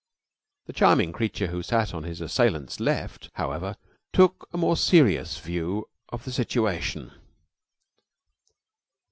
The 0.65 0.73
charming 0.73 1.11
creature 1.13 1.45
who 1.45 1.61
sat 1.61 1.93
on 1.93 2.05
his 2.05 2.21
assailant's 2.21 2.79
left, 2.79 3.29
however, 3.35 3.75
took 4.11 4.49
a 4.51 4.57
more 4.57 4.75
serious 4.75 5.37
view 5.37 5.87
of 6.09 6.25
the 6.25 6.31
situation. 6.31 7.11